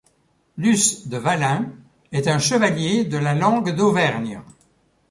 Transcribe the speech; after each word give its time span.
Luce 0.57 1.09
de 1.09 1.17
Vallins 1.19 1.73
est 2.11 2.27
un 2.27 2.39
chevalier 2.39 3.03
de 3.05 3.19
la 3.19 3.35
langue 3.35 3.75
d'Auvergne. 3.75 4.41